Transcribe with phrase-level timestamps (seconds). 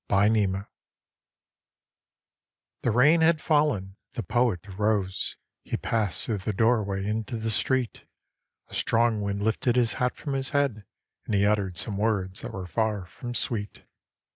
[0.09, 0.65] THE POET'S HAT
[2.81, 8.05] The rain had fallen, the Poet arose, He passed through the doorway into the street,
[8.69, 10.85] A strong wind lifted his hat from his head,
[11.27, 13.83] And he uttered some words that were far from sweet.